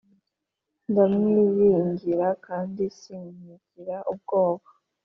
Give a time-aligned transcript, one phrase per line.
[0.89, 4.67] ndamwiringira kandi sinkigira ubwoba,